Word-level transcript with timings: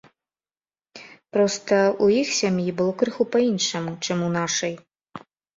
Проста, 1.35 1.77
у 2.05 2.09
іх 2.21 2.33
сям'і 2.39 2.75
было 2.81 2.97
крыху 3.03 3.23
па-іншаму, 3.37 3.95
чым 4.09 4.17
у 4.31 4.35
нашай. 4.41 4.73